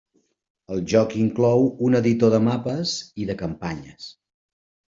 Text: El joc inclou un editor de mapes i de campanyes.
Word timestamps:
El 0.75 0.79
joc 0.93 1.13
inclou 1.23 1.67
un 1.89 1.99
editor 2.01 2.33
de 2.37 2.41
mapes 2.47 2.97
i 3.25 3.31
de 3.31 3.39
campanyes. 3.45 4.13